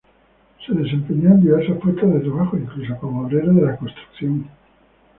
Se 0.65 0.73
desempeñó 0.73 1.29
en 1.29 1.41
diversos 1.41 1.77
puestos 1.77 2.11
de 2.11 2.21
trabajo, 2.21 2.57
incluso 2.57 2.97
como 2.97 3.21
obrero 3.21 3.53
de 3.53 3.61
la 3.67 3.77
construcción. 3.77 4.47